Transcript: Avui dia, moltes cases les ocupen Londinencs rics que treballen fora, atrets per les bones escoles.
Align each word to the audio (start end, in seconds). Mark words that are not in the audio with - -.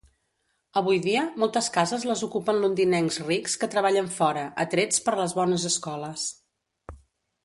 Avui 0.79 0.99
dia, 1.05 1.25
moltes 1.43 1.67
cases 1.75 2.07
les 2.13 2.23
ocupen 2.27 2.61
Londinencs 2.63 3.19
rics 3.27 3.57
que 3.65 3.69
treballen 3.75 4.09
fora, 4.19 4.47
atrets 4.67 5.05
per 5.09 5.15
les 5.21 5.37
bones 5.41 5.67
escoles. 5.71 6.25